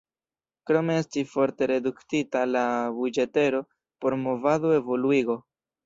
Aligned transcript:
Krome 0.69 0.95
estis 1.01 1.29
forte 1.33 1.67
reduktita 1.73 2.43
la 2.55 2.65
buĝetero 2.99 3.63
por 4.03 4.21
"movada 4.27 4.77
evoluigo". 4.85 5.43